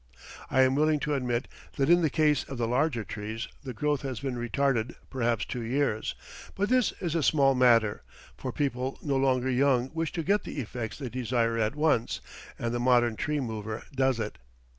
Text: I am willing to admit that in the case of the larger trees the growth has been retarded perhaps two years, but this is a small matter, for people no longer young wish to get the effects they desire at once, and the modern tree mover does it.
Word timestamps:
I 0.49 0.63
am 0.63 0.73
willing 0.73 0.99
to 1.01 1.13
admit 1.13 1.47
that 1.75 1.87
in 1.87 2.01
the 2.01 2.09
case 2.09 2.43
of 2.45 2.57
the 2.57 2.67
larger 2.67 3.03
trees 3.03 3.47
the 3.63 3.71
growth 3.71 4.01
has 4.01 4.19
been 4.19 4.33
retarded 4.35 4.95
perhaps 5.11 5.45
two 5.45 5.61
years, 5.61 6.15
but 6.55 6.69
this 6.69 6.91
is 7.01 7.13
a 7.13 7.21
small 7.21 7.53
matter, 7.53 8.01
for 8.35 8.51
people 8.51 8.97
no 9.03 9.15
longer 9.15 9.47
young 9.47 9.91
wish 9.93 10.11
to 10.13 10.23
get 10.23 10.41
the 10.43 10.57
effects 10.59 10.97
they 10.97 11.09
desire 11.09 11.59
at 11.59 11.75
once, 11.75 12.19
and 12.57 12.73
the 12.73 12.79
modern 12.79 13.15
tree 13.15 13.39
mover 13.39 13.83
does 13.93 14.19
it. 14.19 14.39